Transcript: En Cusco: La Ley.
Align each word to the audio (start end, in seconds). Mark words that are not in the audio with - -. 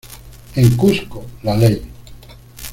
En 0.55 0.75
Cusco: 0.75 1.27
La 1.43 1.55
Ley. 1.55 1.79